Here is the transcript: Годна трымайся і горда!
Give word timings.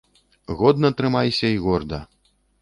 Годна 0.61 0.89
трымайся 1.01 1.47
і 1.57 1.61
горда! 1.67 1.99